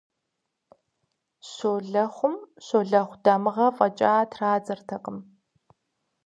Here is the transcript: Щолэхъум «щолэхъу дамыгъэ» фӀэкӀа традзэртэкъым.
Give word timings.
Щолэхъум 1.49 2.35
«щолэхъу 2.65 3.17
дамыгъэ» 3.23 3.67
фӀэкӀа 3.75 4.11
традзэртэкъым. 4.31 5.17